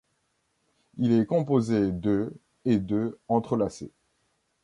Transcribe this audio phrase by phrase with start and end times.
[0.97, 2.33] Il est composé de
[2.65, 3.91] et de entrelacés.